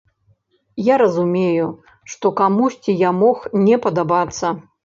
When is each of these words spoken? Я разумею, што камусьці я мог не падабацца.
Я 0.87 0.95
разумею, 1.01 1.67
што 2.13 2.33
камусьці 2.41 2.99
я 3.07 3.15
мог 3.21 3.47
не 3.67 3.81
падабацца. 3.85 4.57